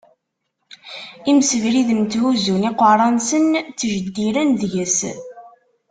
[1.31, 4.99] Imsebriden tthuzzun iqerra-nsen, ttjeddiren deg-s.